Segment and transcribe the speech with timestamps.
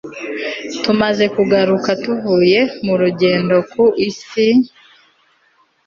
[0.83, 4.47] tumaze kugaruka tuvuye mu rugendo ku isi